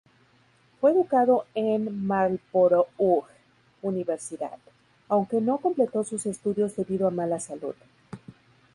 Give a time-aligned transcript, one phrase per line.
[0.79, 2.87] Fue educado en Marlborough
[3.83, 4.57] Universidad,
[5.07, 7.75] aunque no completó sus estudios debido a mala salud.